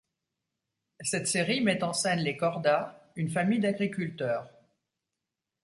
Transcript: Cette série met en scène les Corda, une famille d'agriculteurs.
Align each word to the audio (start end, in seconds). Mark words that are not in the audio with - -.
Cette 1.01 1.27
série 1.27 1.61
met 1.61 1.83
en 1.83 1.93
scène 1.93 2.21
les 2.21 2.35
Corda, 2.35 3.11
une 3.15 3.29
famille 3.29 3.59
d'agriculteurs. 3.59 4.49